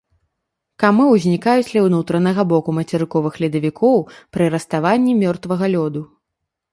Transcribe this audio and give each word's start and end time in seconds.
Камы 0.83 1.03
ўзнікаюць 1.09 1.67
ля 1.75 1.83
ўнутранага 1.87 2.45
боку 2.51 2.69
мацерыковых 2.79 3.37
ледавікоў 3.43 3.97
пры 4.39 4.49
раставанні 4.55 5.13
мёртвага 5.21 5.65
лёду. 5.75 6.01